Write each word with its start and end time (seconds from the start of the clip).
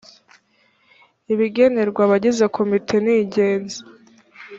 ibigenerwa 1.33 2.01
abagize 2.05 2.45
komite 2.55 2.95
ningenzi. 3.03 3.79